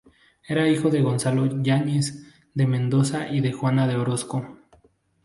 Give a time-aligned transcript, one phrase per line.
[0.47, 4.57] Era hijo de Gonzalo Yáñez de Mendoza y de Juana de Orozco.